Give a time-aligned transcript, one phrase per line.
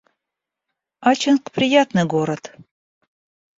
[1.11, 2.43] Ачинск— приятный город